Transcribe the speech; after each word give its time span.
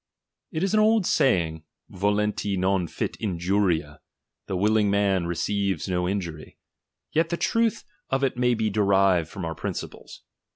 It 0.51 0.63
is 0.63 0.73
an 0.73 0.79
old 0.79 1.05
saying, 1.05 1.63
volenti 1.87 2.57
non 2.57 2.87
Jit 2.87 3.15
injuria, 3.19 3.85
chap, 3.85 3.99
i\ 3.99 3.99
the 4.47 4.57
wUling 4.57 4.87
man 4.89 5.27
receives 5.27 5.87
no 5.87 6.09
injury; 6.09 6.57
yet 7.11 7.29
the 7.29 7.37
trutli 7.37 7.83
of 8.09 8.23
it 8.23 8.35
may 8.35 8.55
be 8.55 8.71
derived 8.71 9.29
from 9.29 9.45
our 9.45 9.53
principles. 9.53 10.23